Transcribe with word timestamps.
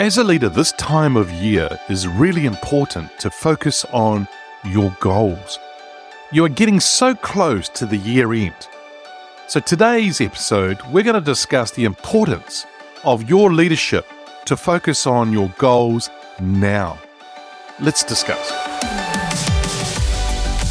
As 0.00 0.16
a 0.16 0.24
leader, 0.24 0.48
this 0.48 0.72
time 0.72 1.14
of 1.14 1.30
year 1.30 1.68
is 1.90 2.08
really 2.08 2.46
important 2.46 3.10
to 3.18 3.30
focus 3.30 3.84
on 3.92 4.26
your 4.64 4.96
goals. 4.98 5.58
You 6.32 6.42
are 6.46 6.48
getting 6.48 6.80
so 6.80 7.14
close 7.14 7.68
to 7.68 7.84
the 7.84 7.98
year 7.98 8.32
end. 8.32 8.66
So, 9.46 9.60
today's 9.60 10.22
episode, 10.22 10.80
we're 10.90 11.04
going 11.04 11.16
to 11.16 11.20
discuss 11.20 11.72
the 11.72 11.84
importance 11.84 12.64
of 13.04 13.28
your 13.28 13.52
leadership 13.52 14.06
to 14.46 14.56
focus 14.56 15.06
on 15.06 15.34
your 15.34 15.52
goals 15.58 16.08
now. 16.40 16.98
Let's 17.78 18.02
discuss. 18.02 18.99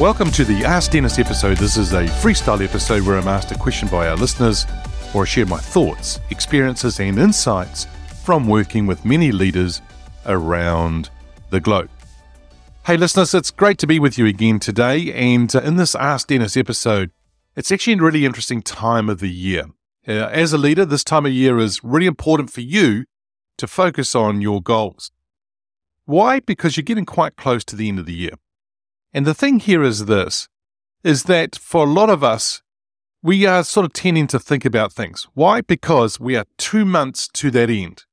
Welcome 0.00 0.30
to 0.30 0.44
the 0.44 0.64
Ask 0.64 0.92
Denis 0.92 1.18
episode. 1.18 1.56
This 1.56 1.76
is 1.76 1.92
a 1.92 2.04
freestyle 2.04 2.62
episode 2.62 3.02
where 3.02 3.18
I'm 3.18 3.26
asked 3.26 3.50
a 3.50 3.58
question 3.58 3.88
by 3.88 4.06
our 4.06 4.14
listeners 4.14 4.64
or 5.12 5.22
I 5.22 5.24
share 5.24 5.44
my 5.44 5.58
thoughts, 5.58 6.20
experiences, 6.30 7.00
and 7.00 7.18
insights 7.18 7.88
from 8.22 8.46
working 8.46 8.86
with 8.86 9.04
many 9.04 9.32
leaders 9.32 9.82
around 10.24 11.10
the 11.50 11.58
globe. 11.58 11.90
Hey, 12.86 12.96
listeners, 12.96 13.34
it's 13.34 13.50
great 13.50 13.76
to 13.78 13.88
be 13.88 13.98
with 13.98 14.16
you 14.16 14.26
again 14.26 14.60
today. 14.60 15.12
And 15.12 15.52
uh, 15.56 15.62
in 15.62 15.74
this 15.74 15.96
Ask 15.96 16.28
Denis 16.28 16.56
episode, 16.56 17.10
it's 17.56 17.72
actually 17.72 17.94
a 17.94 18.02
really 18.02 18.24
interesting 18.24 18.62
time 18.62 19.10
of 19.10 19.18
the 19.18 19.28
year. 19.28 19.64
Uh, 20.06 20.12
as 20.12 20.52
a 20.52 20.58
leader, 20.58 20.84
this 20.84 21.02
time 21.02 21.26
of 21.26 21.32
year 21.32 21.58
is 21.58 21.82
really 21.82 22.06
important 22.06 22.50
for 22.50 22.60
you 22.60 23.04
to 23.56 23.66
focus 23.66 24.14
on 24.14 24.42
your 24.42 24.62
goals. 24.62 25.10
Why? 26.04 26.38
Because 26.38 26.76
you're 26.76 26.84
getting 26.84 27.04
quite 27.04 27.34
close 27.34 27.64
to 27.64 27.74
the 27.74 27.88
end 27.88 27.98
of 27.98 28.06
the 28.06 28.14
year. 28.14 28.34
And 29.18 29.26
the 29.26 29.34
thing 29.34 29.58
here 29.58 29.82
is 29.82 30.06
this 30.06 30.48
is 31.02 31.24
that 31.24 31.56
for 31.56 31.84
a 31.84 31.90
lot 31.90 32.08
of 32.08 32.22
us, 32.22 32.62
we 33.20 33.46
are 33.46 33.64
sort 33.64 33.84
of 33.84 33.92
tending 33.92 34.28
to 34.28 34.38
think 34.38 34.64
about 34.64 34.92
things. 34.92 35.26
Why? 35.34 35.60
Because 35.60 36.20
we 36.20 36.36
are 36.36 36.44
two 36.56 36.84
months 36.84 37.26
to 37.32 37.50
that 37.50 37.68
end. 37.68 38.04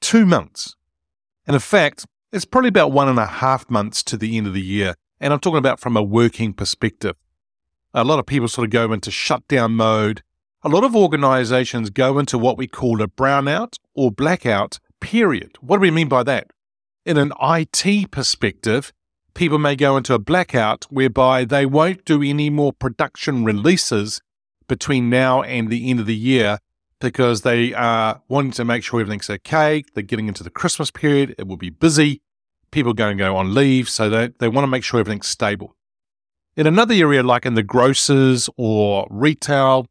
Two 0.00 0.24
months. 0.24 0.76
And 1.44 1.54
in 1.54 1.60
fact, 1.60 2.06
it's 2.30 2.44
probably 2.44 2.68
about 2.68 2.92
one 2.92 3.08
and 3.08 3.18
a 3.18 3.26
half 3.26 3.68
months 3.68 4.04
to 4.04 4.16
the 4.16 4.36
end 4.36 4.46
of 4.46 4.54
the 4.54 4.62
year. 4.62 4.94
And 5.18 5.32
I'm 5.32 5.40
talking 5.40 5.58
about 5.58 5.80
from 5.80 5.96
a 5.96 6.04
working 6.04 6.52
perspective. 6.52 7.16
A 7.92 8.04
lot 8.04 8.20
of 8.20 8.26
people 8.26 8.46
sort 8.46 8.66
of 8.66 8.70
go 8.70 8.92
into 8.92 9.10
shutdown 9.10 9.72
mode. 9.72 10.22
A 10.62 10.68
lot 10.68 10.84
of 10.84 10.94
organizations 10.94 11.90
go 11.90 12.20
into 12.20 12.38
what 12.38 12.56
we 12.56 12.68
call 12.68 13.02
a 13.02 13.08
brownout 13.08 13.80
or 13.92 14.12
blackout 14.12 14.78
period. 15.00 15.56
What 15.60 15.78
do 15.78 15.80
we 15.80 15.90
mean 15.90 16.08
by 16.08 16.22
that? 16.22 16.52
In 17.04 17.16
an 17.16 17.32
IT 17.42 18.12
perspective, 18.12 18.92
people 19.34 19.58
may 19.58 19.76
go 19.76 19.96
into 19.96 20.14
a 20.14 20.18
blackout 20.18 20.84
whereby 20.90 21.44
they 21.44 21.66
won't 21.66 22.04
do 22.04 22.22
any 22.22 22.50
more 22.50 22.72
production 22.72 23.44
releases 23.44 24.20
between 24.68 25.10
now 25.10 25.42
and 25.42 25.68
the 25.68 25.90
end 25.90 26.00
of 26.00 26.06
the 26.06 26.16
year 26.16 26.58
because 27.00 27.42
they 27.42 27.74
are 27.74 28.22
wanting 28.28 28.52
to 28.52 28.64
make 28.64 28.82
sure 28.82 29.00
everything's 29.00 29.28
okay. 29.28 29.84
They're 29.92 30.02
getting 30.02 30.28
into 30.28 30.42
the 30.42 30.50
Christmas 30.50 30.90
period, 30.90 31.34
it 31.38 31.46
will 31.46 31.56
be 31.56 31.70
busy. 31.70 32.22
People 32.70 32.92
are 32.92 32.94
going 32.94 33.18
to 33.18 33.24
go 33.24 33.36
on 33.36 33.54
leave, 33.54 33.88
so 33.88 34.08
they, 34.08 34.28
they 34.38 34.48
want 34.48 34.64
to 34.64 34.70
make 34.70 34.82
sure 34.82 35.00
everything's 35.00 35.28
stable. 35.28 35.76
In 36.56 36.66
another 36.66 36.94
area, 36.94 37.22
like 37.22 37.44
in 37.44 37.54
the 37.54 37.62
grocers 37.62 38.48
or 38.56 39.06
retail, 39.10 39.86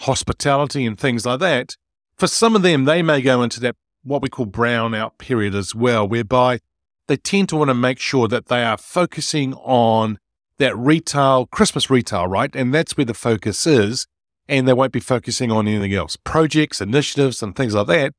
hospitality, 0.00 0.84
and 0.86 0.98
things 0.98 1.24
like 1.24 1.40
that, 1.40 1.76
for 2.16 2.26
some 2.26 2.56
of 2.56 2.62
them, 2.62 2.84
they 2.84 3.02
may 3.02 3.20
go 3.20 3.42
into 3.42 3.60
that 3.60 3.76
what 4.02 4.22
we 4.22 4.28
call 4.28 4.46
brownout 4.46 5.18
period 5.18 5.54
as 5.54 5.74
well, 5.74 6.06
whereby 6.06 6.60
they 7.08 7.16
tend 7.16 7.48
to 7.50 7.56
want 7.56 7.68
to 7.68 7.74
make 7.74 7.98
sure 7.98 8.28
that 8.28 8.46
they 8.46 8.64
are 8.64 8.76
focusing 8.76 9.54
on 9.54 10.18
that 10.58 10.76
retail, 10.76 11.46
Christmas 11.46 11.90
retail, 11.90 12.26
right? 12.26 12.54
And 12.54 12.72
that's 12.72 12.96
where 12.96 13.04
the 13.04 13.14
focus 13.14 13.66
is. 13.66 14.06
And 14.48 14.66
they 14.68 14.72
won't 14.72 14.92
be 14.92 15.00
focusing 15.00 15.50
on 15.50 15.66
anything 15.66 15.92
else. 15.92 16.16
Projects, 16.16 16.80
initiatives, 16.80 17.42
and 17.42 17.56
things 17.56 17.74
like 17.74 17.88
that 17.88 18.12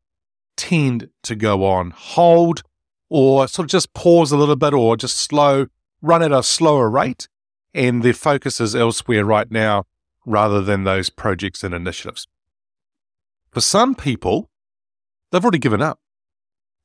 tend 0.57 1.09
to 1.23 1.35
go 1.35 1.65
on 1.65 1.91
hold 1.91 2.63
or 3.09 3.47
sort 3.47 3.65
of 3.65 3.69
just 3.69 3.93
pause 3.93 4.31
a 4.31 4.37
little 4.37 4.57
bit 4.57 4.73
or 4.73 4.97
just 4.97 5.15
slow, 5.15 5.67
run 6.01 6.21
at 6.21 6.31
a 6.31 6.43
slower 6.43 6.89
rate. 6.89 7.29
And 7.73 8.03
their 8.03 8.13
focus 8.13 8.59
is 8.59 8.75
elsewhere 8.75 9.23
right 9.23 9.49
now 9.49 9.85
rather 10.25 10.61
than 10.61 10.83
those 10.83 11.09
projects 11.09 11.63
and 11.63 11.73
initiatives. 11.73 12.27
For 13.51 13.61
some 13.61 13.95
people, 13.95 14.49
they've 15.31 15.43
already 15.43 15.59
given 15.59 15.81
up. 15.81 15.99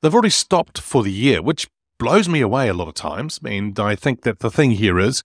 They've 0.00 0.14
already 0.14 0.30
stopped 0.30 0.80
for 0.80 1.02
the 1.02 1.12
year, 1.12 1.42
which 1.42 1.68
blows 2.02 2.28
me 2.28 2.40
away 2.40 2.66
a 2.66 2.74
lot 2.74 2.88
of 2.88 2.94
times. 2.94 3.38
And 3.44 3.78
I 3.78 3.94
think 3.94 4.22
that 4.22 4.40
the 4.40 4.50
thing 4.50 4.72
here 4.72 4.98
is 4.98 5.22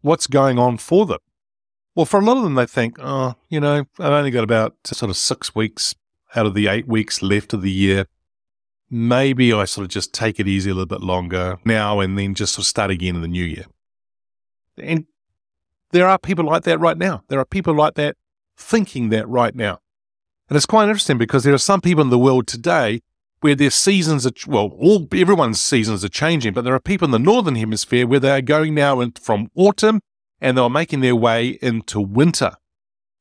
what's 0.00 0.26
going 0.26 0.58
on 0.58 0.78
for 0.78 1.06
them? 1.06 1.20
Well, 1.94 2.06
for 2.06 2.18
a 2.18 2.24
lot 2.24 2.36
of 2.36 2.42
them, 2.42 2.54
they 2.54 2.66
think, 2.66 2.96
oh, 3.00 3.36
you 3.48 3.60
know, 3.60 3.84
I've 4.00 4.12
only 4.12 4.32
got 4.32 4.42
about 4.42 4.74
sort 4.84 5.10
of 5.10 5.16
six 5.16 5.54
weeks 5.54 5.94
out 6.34 6.44
of 6.44 6.54
the 6.54 6.66
eight 6.66 6.88
weeks 6.88 7.22
left 7.22 7.52
of 7.52 7.62
the 7.62 7.70
year. 7.70 8.06
Maybe 8.90 9.52
I 9.52 9.64
sort 9.64 9.84
of 9.84 9.90
just 9.90 10.12
take 10.12 10.40
it 10.40 10.48
easy 10.48 10.70
a 10.70 10.74
little 10.74 10.86
bit 10.86 11.02
longer 11.02 11.58
now 11.64 12.00
and 12.00 12.18
then 12.18 12.34
just 12.34 12.54
sort 12.54 12.64
of 12.64 12.68
start 12.68 12.90
again 12.90 13.14
in 13.14 13.22
the 13.22 13.28
new 13.28 13.44
year. 13.44 13.66
And 14.76 15.06
there 15.90 16.08
are 16.08 16.18
people 16.18 16.44
like 16.44 16.64
that 16.64 16.80
right 16.80 16.98
now. 16.98 17.22
There 17.28 17.38
are 17.38 17.44
people 17.44 17.74
like 17.74 17.94
that 17.94 18.16
thinking 18.56 19.10
that 19.10 19.28
right 19.28 19.54
now. 19.54 19.78
And 20.48 20.56
it's 20.56 20.66
quite 20.66 20.84
interesting 20.88 21.18
because 21.18 21.44
there 21.44 21.54
are 21.54 21.58
some 21.58 21.80
people 21.80 22.02
in 22.02 22.10
the 22.10 22.18
world 22.18 22.48
today 22.48 23.02
where 23.40 23.54
their 23.54 23.70
seasons 23.70 24.26
are 24.26 24.32
well, 24.46 24.76
all 24.78 25.06
everyone's 25.12 25.60
seasons 25.60 26.04
are 26.04 26.08
changing, 26.08 26.52
but 26.52 26.64
there 26.64 26.74
are 26.74 26.80
people 26.80 27.06
in 27.06 27.12
the 27.12 27.18
northern 27.18 27.56
hemisphere 27.56 28.06
where 28.06 28.20
they 28.20 28.30
are 28.30 28.42
going 28.42 28.74
now 28.74 29.00
in, 29.00 29.12
from 29.12 29.50
autumn 29.54 30.00
and 30.40 30.56
they're 30.56 30.68
making 30.68 31.00
their 31.00 31.16
way 31.16 31.58
into 31.62 32.00
winter. 32.00 32.52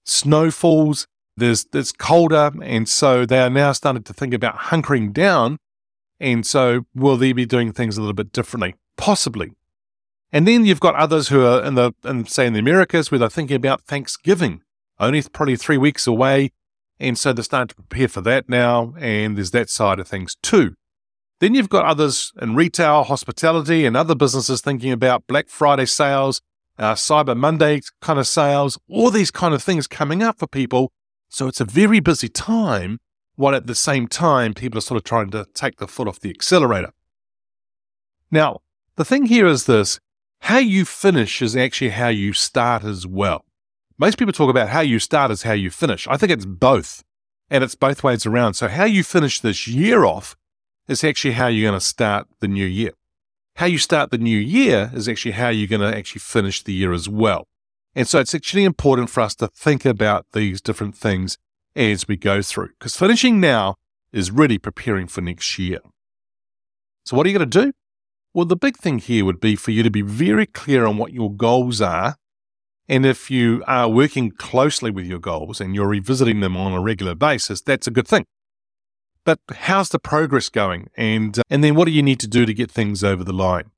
Snow 0.06 0.52
falls, 0.52 1.08
there's 1.36 1.68
it's 1.74 1.92
colder, 1.92 2.52
and 2.62 2.90
so 2.90 3.26
they 3.26 3.40
are 3.40 3.50
now 3.50 3.72
starting 3.72 4.04
to 4.04 4.14
think 4.14 4.34
about 4.34 4.58
hunkering 4.58 5.14
down. 5.14 5.58
And 6.20 6.46
so, 6.46 6.86
will 6.96 7.18
they 7.18 7.32
be 7.32 7.46
doing 7.46 7.72
things 7.72 7.96
a 7.96 8.02
little 8.02 8.14
bit 8.14 8.32
differently? 8.32 8.76
Possibly. 8.96 9.52
And 10.32 10.48
then 10.48 10.66
you've 10.66 10.80
got 10.80 10.96
others 10.96 11.28
who 11.28 11.46
are 11.46 11.64
in 11.64 11.76
the, 11.76 11.94
in, 12.04 12.26
say, 12.26 12.48
in 12.48 12.54
the 12.54 12.60
Americas, 12.60 13.12
where 13.12 13.20
they're 13.20 13.30
thinking 13.30 13.56
about 13.56 13.84
Thanksgiving, 13.84 14.62
only 15.00 15.22
probably 15.22 15.56
three 15.56 15.78
weeks 15.78 16.08
away. 16.08 16.52
And 17.00 17.18
so 17.18 17.34
they're 17.34 17.44
starting 17.44 17.70
to 17.70 17.76
prepare 17.76 18.08
for 18.08 18.22
that 18.22 18.50
now. 18.50 18.94
And 19.00 19.38
there's 19.38 19.52
that 19.52 19.70
side 19.70 20.00
of 20.00 20.08
things 20.08 20.36
too. 20.42 20.76
Then 21.40 21.54
you've 21.54 21.70
got 21.70 21.86
others 21.86 22.34
in 22.42 22.56
retail, 22.56 23.04
hospitality, 23.04 23.86
and 23.86 23.96
other 23.96 24.16
businesses 24.16 24.62
thinking 24.62 24.92
about 24.92 25.28
Black 25.28 25.50
Friday 25.50 25.86
sales, 25.86 26.42
uh, 26.80 26.96
Cyber 26.96 27.38
Monday 27.38 27.82
kind 28.02 28.18
of 28.18 28.28
sales, 28.28 28.80
all 28.90 29.12
these 29.12 29.30
kind 29.30 29.54
of 29.54 29.62
things 29.62 29.86
coming 29.86 30.24
up 30.24 30.40
for 30.40 30.48
people. 30.48 30.92
So 31.30 31.48
it's 31.48 31.62
a 31.62 31.66
very 31.66 32.00
busy 32.00 32.30
time, 32.30 33.00
while 33.36 33.54
at 33.54 33.68
the 33.68 33.76
same 33.76 34.08
time, 34.08 34.56
people 34.56 34.80
are 34.80 34.82
sort 34.82 34.98
of 34.98 35.04
trying 35.04 35.30
to 35.32 35.46
take 35.54 35.78
the 35.78 35.88
foot 35.88 36.08
off 36.08 36.20
the 36.20 36.32
accelerator. 36.32 36.92
Now, 38.32 38.62
the 38.96 39.06
thing 39.06 39.28
here 39.28 39.46
is 39.46 39.66
this 39.66 40.00
how 40.42 40.58
you 40.58 40.86
finish 40.86 41.42
is 41.42 41.56
actually 41.56 41.90
how 41.90 42.10
you 42.10 42.34
start 42.34 42.84
as 42.84 43.06
well. 43.06 43.46
Most 44.00 44.20
people 44.20 44.34
talk 44.34 44.52
about 44.52 44.70
how 44.70 44.82
you 44.82 45.00
start 45.00 45.32
is 45.32 45.42
how 45.42 45.54
you 45.54 45.72
finish. 45.72 46.08
I 46.08 46.18
think 46.18 46.32
it's 46.32 46.46
both, 46.46 47.04
and 47.50 47.64
it's 47.64 47.74
both 47.74 48.04
ways 48.04 48.28
around. 48.28 48.54
So, 48.54 48.68
how 48.68 48.84
you 48.84 49.04
finish 49.04 49.40
this 49.40 49.68
year 49.68 50.06
off 50.06 50.36
is 50.88 51.04
actually 51.04 51.34
how 51.34 51.48
you're 51.48 51.68
going 51.68 51.80
to 51.80 51.86
start 51.86 52.28
the 52.40 52.48
new 52.48 52.66
year. 52.66 52.92
How 53.56 53.66
you 53.66 53.80
start 53.80 54.12
the 54.12 54.20
new 54.20 54.38
year 54.38 54.92
is 54.94 55.10
actually 55.10 55.32
how 55.32 55.50
you're 55.50 55.68
going 55.68 55.82
to 55.82 55.98
actually 55.98 56.20
finish 56.20 56.62
the 56.62 56.74
year 56.74 56.94
as 56.94 57.10
well. 57.10 57.48
And 57.96 58.08
so, 58.08 58.20
it's 58.20 58.36
actually 58.36 58.66
important 58.66 59.10
for 59.10 59.22
us 59.22 59.34
to 59.36 59.48
think 59.48 59.84
about 59.84 60.28
these 60.32 60.62
different 60.62 60.96
things 60.96 61.40
as 61.76 62.08
we 62.08 62.18
go 62.18 62.44
through, 62.44 62.70
because 62.78 62.96
finishing 62.96 63.40
now 63.40 63.78
is 64.14 64.30
really 64.30 64.60
preparing 64.60 65.08
for 65.08 65.22
next 65.22 65.58
year. 65.58 65.80
So, 67.04 67.18
what 67.18 67.26
are 67.26 67.30
you 67.30 67.38
going 67.40 67.50
to 67.50 67.66
do? 67.66 67.72
Well, 68.32 68.46
the 68.46 68.56
big 68.56 68.78
thing 68.78 69.00
here 69.00 69.26
would 69.26 69.40
be 69.40 69.56
for 69.56 69.72
you 69.72 69.82
to 69.82 69.90
be 69.90 70.04
very 70.04 70.46
clear 70.46 70.86
on 70.86 70.98
what 70.98 71.14
your 71.14 71.34
goals 71.34 71.82
are 71.82 72.18
and 72.90 73.06
if 73.06 73.30
you 73.30 73.64
are 73.68 73.90
working 73.90 74.32
closely 74.32 74.92
with 74.92 75.06
your 75.06 75.20
goals 75.20 75.60
and 75.60 75.76
you're 75.76 75.88
revisiting 75.88 76.40
them 76.40 76.56
on 76.56 76.74
a 76.74 76.82
regular 76.82 77.16
basis, 77.16 77.62
that's 77.62 77.88
a 77.88 77.92
good 77.92 78.08
thing. 78.08 78.26
But 79.26 79.40
how's 79.52 79.90
the 79.90 80.00
progress 80.00 80.48
going? 80.50 80.90
And, 80.96 81.38
uh, 81.38 81.44
and 81.50 81.64
then 81.64 81.76
what 81.76 81.86
do 81.86 81.92
you 81.92 82.02
need 82.02 82.20
to 82.22 82.28
do 82.28 82.46
to 82.46 82.54
get 82.54 82.72
things 82.72 83.04
over 83.04 83.26
the 83.26 83.34
line? 83.34 83.72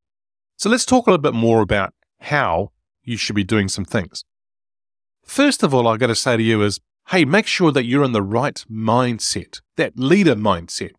So 0.58 0.70
let's 0.70 0.86
talk 0.86 1.08
a 1.08 1.10
little 1.10 1.22
bit 1.22 1.34
more 1.34 1.62
about 1.62 1.94
how 2.20 2.72
you 3.04 3.18
should 3.18 3.36
be 3.36 3.44
doing 3.44 3.68
some 3.68 3.86
things. 3.86 4.24
First 5.24 5.64
of 5.64 5.74
all, 5.74 5.88
I've 5.88 6.00
got 6.00 6.08
to 6.08 6.16
say 6.16 6.38
to 6.38 6.44
you 6.44 6.62
is, 6.62 6.80
hey, 7.10 7.26
make 7.26 7.48
sure 7.48 7.72
that 7.72 7.86
you're 7.86 8.04
in 8.04 8.12
the 8.12 8.22
right 8.22 8.64
mindset, 8.72 9.62
that 9.76 9.98
leader 9.98 10.36
mindset, 10.36 10.92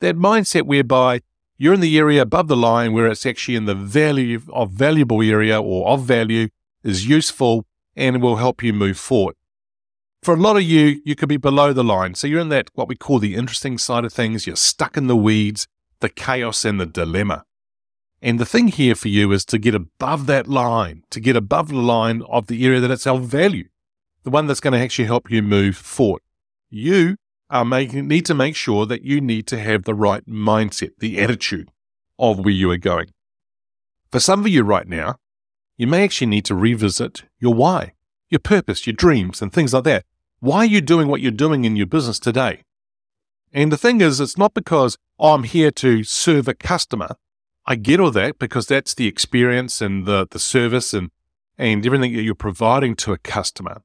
that 0.00 0.16
mindset 0.16 0.62
whereby 0.62 1.20
you're 1.56 1.74
in 1.74 1.80
the 1.80 1.96
area 1.96 2.22
above 2.22 2.48
the 2.48 2.56
line 2.56 2.92
where 2.92 3.06
it's 3.06 3.24
actually 3.24 3.54
in 3.54 3.66
the 3.66 3.74
value 3.74 4.40
of 4.52 4.72
valuable 4.72 5.22
area 5.22 5.62
or 5.62 5.86
of 5.88 6.02
value 6.02 6.48
is 6.82 7.06
useful 7.06 7.66
and 7.96 8.22
will 8.22 8.36
help 8.36 8.62
you 8.62 8.72
move 8.72 8.98
forward. 8.98 9.36
For 10.22 10.34
a 10.34 10.38
lot 10.38 10.56
of 10.56 10.62
you, 10.62 11.00
you 11.04 11.16
could 11.16 11.28
be 11.28 11.36
below 11.36 11.72
the 11.72 11.82
line. 11.82 12.14
So 12.14 12.26
you're 12.26 12.40
in 12.40 12.48
that, 12.50 12.70
what 12.74 12.88
we 12.88 12.94
call 12.94 13.18
the 13.18 13.34
interesting 13.34 13.76
side 13.76 14.04
of 14.04 14.12
things. 14.12 14.46
You're 14.46 14.56
stuck 14.56 14.96
in 14.96 15.08
the 15.08 15.16
weeds, 15.16 15.66
the 16.00 16.08
chaos 16.08 16.64
and 16.64 16.80
the 16.80 16.86
dilemma. 16.86 17.44
And 18.20 18.38
the 18.38 18.46
thing 18.46 18.68
here 18.68 18.94
for 18.94 19.08
you 19.08 19.32
is 19.32 19.44
to 19.46 19.58
get 19.58 19.74
above 19.74 20.26
that 20.26 20.46
line, 20.46 21.02
to 21.10 21.18
get 21.18 21.34
above 21.34 21.68
the 21.68 21.74
line 21.74 22.22
of 22.28 22.46
the 22.46 22.64
area 22.64 22.78
that 22.78 22.90
it's 22.92 23.06
of 23.06 23.24
value, 23.24 23.68
the 24.22 24.30
one 24.30 24.46
that's 24.46 24.60
going 24.60 24.74
to 24.74 24.78
actually 24.78 25.06
help 25.06 25.28
you 25.28 25.42
move 25.42 25.76
forward. 25.76 26.22
You 26.70 27.16
are 27.50 27.64
making, 27.64 28.06
need 28.06 28.24
to 28.26 28.34
make 28.34 28.54
sure 28.54 28.86
that 28.86 29.02
you 29.02 29.20
need 29.20 29.48
to 29.48 29.58
have 29.58 29.82
the 29.82 29.94
right 29.94 30.24
mindset, 30.26 30.92
the 31.00 31.20
attitude 31.20 31.70
of 32.16 32.38
where 32.38 32.54
you 32.54 32.70
are 32.70 32.78
going. 32.78 33.08
For 34.12 34.20
some 34.20 34.40
of 34.40 34.48
you 34.48 34.62
right 34.62 34.86
now, 34.86 35.16
you 35.82 35.88
may 35.88 36.04
actually 36.04 36.28
need 36.28 36.44
to 36.44 36.54
revisit 36.54 37.24
your 37.40 37.54
why, 37.54 37.94
your 38.30 38.38
purpose, 38.38 38.86
your 38.86 38.94
dreams, 38.94 39.42
and 39.42 39.52
things 39.52 39.74
like 39.74 39.82
that. 39.82 40.04
Why 40.38 40.58
are 40.58 40.64
you 40.64 40.80
doing 40.80 41.08
what 41.08 41.20
you're 41.20 41.32
doing 41.32 41.64
in 41.64 41.74
your 41.74 41.88
business 41.88 42.20
today? 42.20 42.62
And 43.52 43.72
the 43.72 43.76
thing 43.76 44.00
is, 44.00 44.20
it's 44.20 44.38
not 44.38 44.54
because 44.54 44.96
oh, 45.18 45.34
I'm 45.34 45.42
here 45.42 45.72
to 45.72 46.04
serve 46.04 46.46
a 46.46 46.54
customer. 46.54 47.16
I 47.66 47.74
get 47.74 47.98
all 47.98 48.12
that 48.12 48.38
because 48.38 48.68
that's 48.68 48.94
the 48.94 49.08
experience 49.08 49.80
and 49.80 50.06
the, 50.06 50.28
the 50.30 50.38
service 50.38 50.94
and, 50.94 51.10
and 51.58 51.84
everything 51.84 52.12
that 52.12 52.22
you're 52.22 52.36
providing 52.36 52.94
to 52.96 53.12
a 53.12 53.18
customer. 53.18 53.82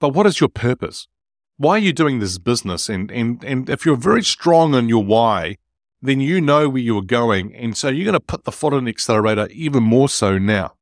But 0.00 0.10
what 0.10 0.26
is 0.26 0.38
your 0.38 0.50
purpose? 0.50 1.08
Why 1.56 1.76
are 1.76 1.78
you 1.86 1.94
doing 1.94 2.18
this 2.18 2.36
business? 2.36 2.90
And, 2.90 3.10
and, 3.10 3.42
and 3.42 3.70
if 3.70 3.86
you're 3.86 3.96
very 3.96 4.22
strong 4.22 4.74
on 4.74 4.90
your 4.90 5.02
why, 5.02 5.56
then 6.02 6.20
you 6.20 6.42
know 6.42 6.68
where 6.68 6.82
you're 6.82 7.00
going. 7.00 7.56
And 7.56 7.74
so 7.74 7.88
you're 7.88 8.04
going 8.04 8.12
to 8.12 8.20
put 8.20 8.44
the 8.44 8.52
foot 8.52 8.74
on 8.74 8.84
the 8.84 8.90
accelerator 8.90 9.48
even 9.50 9.82
more 9.82 10.10
so 10.10 10.36
now. 10.36 10.74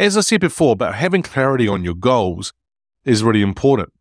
As 0.00 0.16
I 0.16 0.22
said 0.22 0.40
before, 0.40 0.76
but 0.76 0.94
having 0.94 1.20
clarity 1.20 1.68
on 1.68 1.84
your 1.84 1.92
goals 1.92 2.54
is 3.04 3.22
really 3.22 3.42
important. 3.42 3.92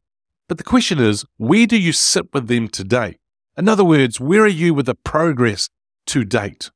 But 0.47 0.57
the 0.57 0.63
question 0.63 0.97
is, 0.97 1.25
where 1.35 1.67
do 1.67 1.77
you 1.77 1.91
sit 1.91 2.33
with 2.33 2.47
them 2.47 2.69
today? 2.69 3.17
In 3.57 3.67
other 3.67 3.83
words, 3.83 4.17
where 4.17 4.43
are 4.43 4.47
you 4.47 4.73
with 4.73 4.85
the 4.85 4.95
progress 4.95 5.69
to 6.05 6.23
date? 6.23 6.71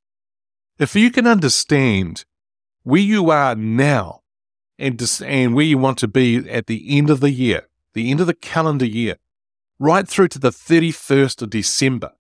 If 0.77 0.93
you 0.93 1.09
can 1.09 1.25
understand 1.25 2.25
where 2.83 2.99
you 2.99 3.31
are 3.31 3.55
now 3.55 4.23
and, 4.77 5.01
and 5.25 5.55
where 5.55 5.63
you 5.63 5.77
want 5.77 5.99
to 5.99 6.09
be 6.09 6.49
at 6.49 6.67
the 6.67 6.97
end 6.97 7.09
of 7.09 7.21
the 7.21 7.31
year, 7.31 7.69
the 7.93 8.11
end 8.11 8.19
of 8.19 8.27
the 8.27 8.33
calendar 8.33 8.85
year, 8.85 9.15
right 9.79 10.05
through 10.05 10.27
to 10.27 10.39
the 10.39 10.49
31st 10.49 11.43
of 11.43 11.49
December, 11.49 12.11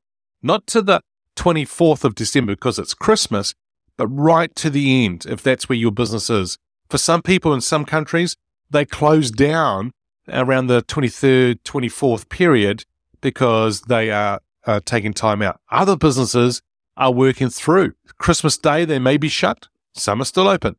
not 0.41 0.67
to 0.67 0.81
the 0.81 1.01
24th 1.35 2.05
of 2.05 2.15
December 2.15 2.53
because 2.53 2.79
it's 2.79 2.93
Christmas, 2.93 3.53
but 3.97 4.07
right 4.07 4.55
to 4.55 4.69
the 4.69 5.03
end, 5.03 5.25
if 5.25 5.43
that's 5.43 5.67
where 5.67 5.77
your 5.77 5.91
business 5.91 6.29
is. 6.29 6.57
For 6.93 6.99
some 6.99 7.23
people 7.23 7.55
in 7.55 7.61
some 7.61 7.85
countries, 7.85 8.35
they 8.69 8.85
close 8.85 9.31
down 9.31 9.93
around 10.27 10.67
the 10.67 10.83
23rd, 10.83 11.63
24th 11.63 12.29
period 12.29 12.85
because 13.19 13.81
they 13.81 14.11
are 14.11 14.39
taking 14.85 15.11
time 15.11 15.41
out. 15.41 15.59
Other 15.71 15.97
businesses 15.97 16.61
are 16.95 17.11
working 17.11 17.49
through. 17.49 17.93
Christmas 18.19 18.59
Day, 18.59 18.85
they 18.85 18.99
may 18.99 19.17
be 19.17 19.27
shut, 19.27 19.69
some 19.95 20.21
are 20.21 20.25
still 20.25 20.47
open. 20.47 20.75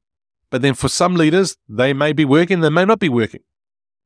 But 0.51 0.63
then 0.63 0.75
for 0.75 0.89
some 0.89 1.17
leaders, 1.17 1.57
they 1.69 1.93
may 1.93 2.13
be 2.13 2.25
working, 2.25 2.61
they 2.61 2.71
may 2.71 2.85
not 2.85 3.01
be 3.01 3.09
working. 3.09 3.43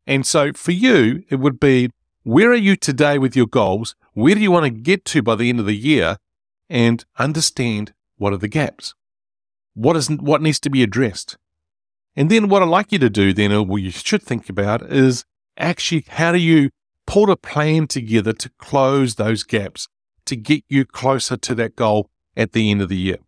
And 0.07 0.25
so 0.25 0.55
for 0.55 0.73
you, 0.73 1.25
it 1.29 1.37
would 1.37 1.61
be 1.61 1.91
where 2.23 2.51
are 2.51 2.55
you 2.55 2.75
today 2.75 3.19
with 3.19 3.37
your 3.37 3.47
goals? 3.47 3.97
Where 4.15 4.35
do 4.35 4.41
you 4.41 4.51
want 4.51 4.65
to 4.65 4.71
get 4.71 5.05
to 5.05 5.21
by 5.21 5.35
the 5.35 5.51
end 5.51 5.61
of 5.61 5.67
the 5.67 5.77
year? 5.77 6.17
And 6.71 7.05
understand 7.19 7.93
what 8.17 8.33
are 8.33 8.39
the 8.39 8.49
gaps? 8.49 8.95
What 9.75 9.95
is 9.95 10.09
what 10.09 10.41
needs 10.41 10.61
to 10.61 10.71
be 10.71 10.83
addressed? 10.83 11.37
And 12.19 12.33
then 12.33 12.49
what 12.49 12.65
I'd 12.65 12.69
like 12.69 12.91
you 12.91 12.99
to 12.99 13.09
do 13.09 13.33
then, 13.33 13.53
or 13.53 13.63
what 13.63 13.81
you 13.81 13.93
should 13.93 14.25
think 14.25 14.49
about, 14.49 14.83
is 14.83 15.25
actually 15.57 16.05
how 16.09 16.33
do 16.33 16.39
you 16.39 16.71
put 17.07 17.31
a 17.31 17.37
plan 17.37 17.87
together 17.87 18.33
to 18.33 18.51
close 18.59 19.15
those 19.15 19.45
gaps 19.45 19.87
to 20.25 20.35
get 20.35 20.65
you 20.69 20.85
closer 20.85 21.37
to 21.37 21.55
that 21.55 21.77
goal 21.77 22.11
at 22.37 22.51
the 22.51 22.73
end 22.73 22.83
of 22.83 22.89
the 22.89 22.97
year? 22.97 23.19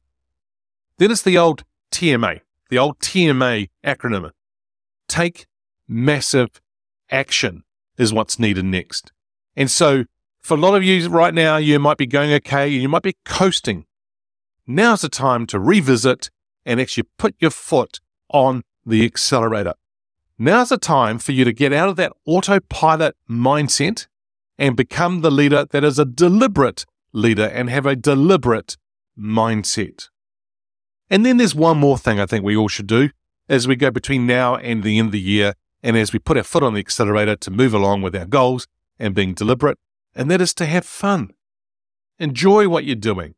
Then 0.98 1.12
it's 1.12 1.22
the 1.22 1.38
old 1.38 1.62
TMA, 1.92 2.40
the 2.68 2.78
old 2.78 2.98
TMA 2.98 3.68
acronym. 3.86 4.32
Take 5.06 5.46
massive 5.86 6.60
action 7.12 7.62
is 7.96 8.12
what's 8.12 8.40
needed 8.40 8.64
next. 8.64 9.12
And 9.54 9.70
so 9.70 10.06
for 10.40 10.54
a 10.54 10.60
lot 10.60 10.74
of 10.74 10.82
you 10.82 11.08
right 11.08 11.32
now, 11.32 11.58
you 11.58 11.78
might 11.78 11.96
be 11.96 12.08
going 12.08 12.32
okay, 12.32 12.66
you 12.66 12.88
might 12.88 13.04
be 13.04 13.14
coasting. 13.24 13.86
Now's 14.66 15.02
the 15.02 15.08
time 15.08 15.46
to 15.46 15.60
revisit 15.60 16.28
and 16.66 16.80
actually 16.80 17.06
put 17.18 17.36
your 17.38 17.52
foot 17.52 18.00
on 18.30 18.64
the 18.84 19.04
accelerator. 19.04 19.74
Now's 20.38 20.70
the 20.70 20.78
time 20.78 21.18
for 21.18 21.32
you 21.32 21.44
to 21.44 21.52
get 21.52 21.72
out 21.72 21.88
of 21.88 21.96
that 21.96 22.12
autopilot 22.24 23.14
mindset 23.28 24.06
and 24.58 24.76
become 24.76 25.20
the 25.20 25.30
leader 25.30 25.66
that 25.70 25.84
is 25.84 25.98
a 25.98 26.04
deliberate 26.04 26.86
leader 27.12 27.46
and 27.46 27.68
have 27.68 27.86
a 27.86 27.96
deliberate 27.96 28.76
mindset. 29.18 30.08
And 31.10 31.26
then 31.26 31.36
there's 31.36 31.54
one 31.54 31.78
more 31.78 31.98
thing 31.98 32.20
I 32.20 32.26
think 32.26 32.44
we 32.44 32.56
all 32.56 32.68
should 32.68 32.86
do 32.86 33.10
as 33.48 33.66
we 33.66 33.76
go 33.76 33.90
between 33.90 34.26
now 34.26 34.56
and 34.56 34.82
the 34.82 34.98
end 34.98 35.08
of 35.08 35.12
the 35.12 35.20
year 35.20 35.54
and 35.82 35.96
as 35.96 36.12
we 36.12 36.18
put 36.18 36.36
our 36.36 36.42
foot 36.42 36.62
on 36.62 36.74
the 36.74 36.80
accelerator 36.80 37.36
to 37.36 37.50
move 37.50 37.74
along 37.74 38.02
with 38.02 38.14
our 38.14 38.26
goals 38.26 38.66
and 38.98 39.14
being 39.14 39.34
deliberate, 39.34 39.78
and 40.14 40.30
that 40.30 40.40
is 40.40 40.54
to 40.54 40.66
have 40.66 40.84
fun. 40.84 41.30
Enjoy 42.18 42.68
what 42.68 42.84
you're 42.84 42.94
doing. 42.96 43.34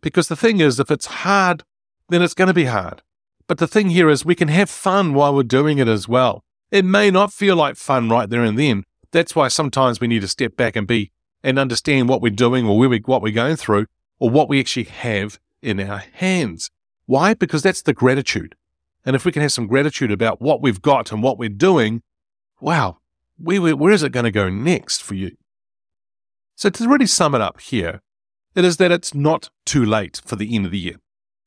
Because 0.00 0.28
the 0.28 0.36
thing 0.36 0.60
is, 0.60 0.78
if 0.78 0.90
it's 0.90 1.06
hard, 1.06 1.64
then 2.10 2.22
it's 2.22 2.34
going 2.34 2.48
to 2.48 2.54
be 2.54 2.66
hard. 2.66 3.02
But 3.48 3.58
the 3.58 3.68
thing 3.68 3.90
here 3.90 4.08
is, 4.08 4.24
we 4.24 4.34
can 4.34 4.48
have 4.48 4.68
fun 4.68 5.14
while 5.14 5.34
we're 5.34 5.44
doing 5.44 5.78
it 5.78 5.88
as 5.88 6.08
well. 6.08 6.44
It 6.70 6.84
may 6.84 7.10
not 7.10 7.32
feel 7.32 7.56
like 7.56 7.76
fun 7.76 8.08
right 8.08 8.28
there 8.28 8.42
and 8.42 8.58
then. 8.58 8.84
That's 9.12 9.36
why 9.36 9.48
sometimes 9.48 10.00
we 10.00 10.08
need 10.08 10.22
to 10.22 10.28
step 10.28 10.56
back 10.56 10.74
and 10.74 10.86
be 10.86 11.12
and 11.42 11.58
understand 11.58 12.08
what 12.08 12.20
we're 12.20 12.30
doing 12.30 12.66
or 12.66 12.76
we, 12.76 12.98
what 12.98 13.22
we're 13.22 13.32
going 13.32 13.56
through 13.56 13.86
or 14.18 14.30
what 14.30 14.48
we 14.48 14.58
actually 14.58 14.84
have 14.84 15.38
in 15.62 15.78
our 15.78 15.98
hands. 15.98 16.70
Why? 17.06 17.34
Because 17.34 17.62
that's 17.62 17.82
the 17.82 17.92
gratitude. 17.92 18.56
And 19.04 19.14
if 19.14 19.24
we 19.24 19.30
can 19.30 19.42
have 19.42 19.52
some 19.52 19.68
gratitude 19.68 20.10
about 20.10 20.40
what 20.40 20.60
we've 20.60 20.82
got 20.82 21.12
and 21.12 21.22
what 21.22 21.38
we're 21.38 21.48
doing, 21.48 22.02
wow, 22.60 22.98
where, 23.38 23.76
where 23.76 23.92
is 23.92 24.02
it 24.02 24.10
going 24.10 24.24
to 24.24 24.32
go 24.32 24.48
next 24.48 25.02
for 25.02 25.14
you? 25.14 25.36
So, 26.56 26.70
to 26.70 26.88
really 26.88 27.06
sum 27.06 27.34
it 27.34 27.40
up 27.40 27.60
here, 27.60 28.00
it 28.54 28.64
is 28.64 28.78
that 28.78 28.90
it's 28.90 29.14
not 29.14 29.50
too 29.64 29.84
late 29.84 30.22
for 30.24 30.34
the 30.36 30.56
end 30.56 30.64
of 30.64 30.72
the 30.72 30.78
year. 30.78 30.96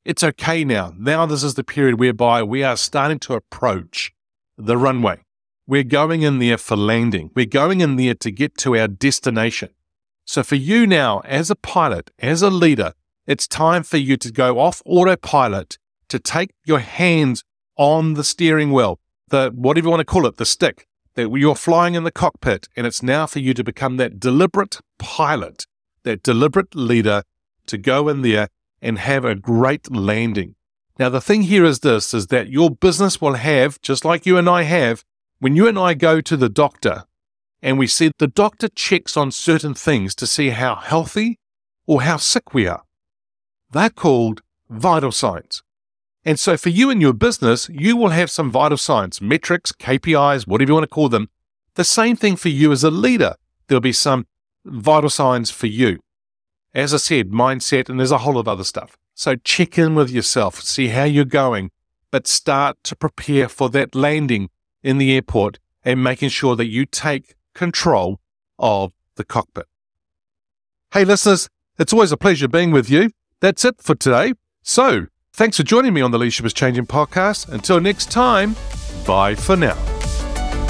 It's 0.10 0.24
okay 0.24 0.64
now. 0.64 0.96
Now, 0.98 1.28
this 1.28 1.44
is 1.44 1.54
the 1.54 1.64
period 1.64 2.00
whereby 2.00 2.42
we 2.42 2.64
are 2.64 2.76
starting 2.76 3.20
to 3.20 3.36
approach 3.36 4.12
the 4.58 4.76
runway. 4.76 5.20
We're 5.68 5.84
going 5.84 6.24
in 6.24 6.40
there 6.40 6.58
for 6.58 6.76
landing. 6.76 7.30
We're 7.36 7.46
going 7.46 7.82
in 7.82 7.96
there 7.96 8.16
to 8.16 8.32
get 8.32 8.58
to 8.58 8.76
our 8.76 8.88
destination. 8.88 9.70
So, 10.26 10.42
for 10.42 10.56
you 10.56 10.88
now, 10.88 11.20
as 11.26 11.52
a 11.52 11.56
pilot, 11.56 12.10
as 12.18 12.42
a 12.42 12.50
leader, 12.50 12.94
it's 13.28 13.48
time 13.48 13.84
for 13.84 13.98
you 13.98 14.18
to 14.18 14.32
go 14.32 14.58
off 14.58 14.82
autopilot, 14.84 15.78
to 16.08 16.18
take 16.18 16.56
your 16.66 16.80
hands 16.80 17.44
on 17.78 18.16
the 18.16 18.24
steering 18.24 18.72
wheel, 18.72 19.00
the 19.28 19.52
whatever 19.54 19.86
you 19.86 19.92
want 19.92 20.00
to 20.00 20.06
call 20.06 20.26
it, 20.26 20.38
the 20.38 20.44
stick, 20.44 20.88
that 21.14 21.30
you're 21.38 21.54
flying 21.54 21.94
in 21.94 22.04
the 22.04 22.10
cockpit, 22.10 22.68
and 22.76 22.88
it's 22.88 23.04
now 23.04 23.28
for 23.28 23.38
you 23.38 23.54
to 23.54 23.64
become 23.64 23.98
that 23.98 24.20
deliberate 24.20 24.80
pilot, 24.98 25.68
that 26.02 26.24
deliberate 26.24 26.74
leader 26.74 27.22
to 27.68 27.78
go 27.78 28.10
in 28.10 28.24
there 28.24 28.48
and 28.82 29.00
have 29.00 29.26
a 29.26 29.36
great 29.36 29.92
landing. 29.92 30.56
Now, 30.98 31.10
the 31.10 31.22
thing 31.22 31.44
here 31.44 31.64
is 31.64 31.80
this 31.80 32.14
is 32.14 32.28
that 32.28 32.50
your 32.50 32.70
business 32.70 33.22
will 33.22 33.36
have, 33.36 33.82
just 33.82 34.04
like 34.04 34.26
you 34.26 34.38
and 34.38 34.50
I 34.50 34.64
have, 34.64 35.06
when 35.40 35.56
you 35.56 35.68
and 35.68 35.80
I 35.80 35.94
go 35.94 36.20
to 36.22 36.36
the 36.36 36.50
doctor 36.50 37.06
and 37.62 37.78
we 37.78 37.88
see 37.88 38.12
the 38.18 38.28
doctor 38.28 38.68
checks 38.70 39.16
on 39.16 39.32
certain 39.32 39.74
things 39.74 40.16
to 40.16 40.28
see 40.28 40.50
how 40.50 40.76
healthy 40.76 41.40
or 41.88 42.02
how 42.02 42.18
sick 42.18 42.54
we 42.54 42.68
are. 42.68 42.84
They're 43.72 43.90
called 43.90 44.42
vital 44.70 45.12
signs. 45.12 45.64
And 46.26 46.40
so 46.40 46.58
for 46.58 46.70
you 46.70 46.90
and 46.90 47.02
your 47.02 47.14
business, 47.14 47.70
you 47.70 47.96
will 47.96 48.10
have 48.10 48.30
some 48.30 48.52
vital 48.52 48.78
signs, 48.78 49.22
metrics, 49.22 49.72
KPIs, 49.72 50.48
whatever 50.48 50.72
you 50.72 50.74
want 50.76 50.84
to 50.84 50.88
call 50.88 51.10
them. 51.10 51.30
The 51.76 51.84
same 51.84 52.16
thing 52.16 52.36
for 52.36 52.50
you 52.50 52.72
as 52.72 52.84
a 52.84 52.92
leader. 52.92 53.36
There'll 53.68 53.82
be 53.82 53.94
some 53.94 54.28
vital 54.66 55.10
signs 55.10 55.50
for 55.50 55.68
you. 55.68 56.00
As 56.74 56.94
I 56.94 56.98
said, 56.98 57.32
mindset, 57.32 57.90
and 57.90 58.00
there's 58.00 58.12
a 58.12 58.20
whole 58.20 58.34
lot 58.34 58.42
of 58.42 58.48
other 58.48 58.64
stuff. 58.64 58.98
So 59.16 59.36
check 59.36 59.78
in 59.78 59.96
with 59.96 60.10
yourself, 60.10 60.62
see 60.62 60.90
how 60.90 61.04
you're 61.04 61.26
going, 61.26 61.72
but 62.12 62.28
start 62.28 62.78
to 62.84 62.96
prepare 62.96 63.50
for 63.50 63.70
that 63.72 63.96
landing 63.96 64.50
in 64.82 64.98
the 64.98 65.14
airport 65.14 65.60
and 65.84 66.04
making 66.04 66.30
sure 66.30 66.56
that 66.56 66.68
you 66.68 66.86
take 66.86 67.36
control 67.54 68.20
of 68.58 68.94
the 69.16 69.26
cockpit. 69.26 69.68
Hey, 70.94 71.06
listeners, 71.06 71.50
it's 71.78 71.94
always 71.94 72.12
a 72.12 72.18
pleasure 72.18 72.48
being 72.48 72.72
with 72.72 72.90
you. 72.90 73.12
That's 73.42 73.66
it 73.66 73.82
for 73.82 73.96
today. 73.96 74.34
So, 74.62 75.08
Thanks 75.40 75.56
for 75.56 75.64
joining 75.64 75.94
me 75.94 76.02
on 76.02 76.12
the 76.12 76.20
Leadership 76.20 76.46
is 76.46 76.54
Changing 76.54 76.86
podcast. 76.86 77.48
Until 77.48 77.80
next 77.80 78.12
time, 78.12 78.58
bye 79.08 79.36
for 79.36 79.56
now. 79.56 79.99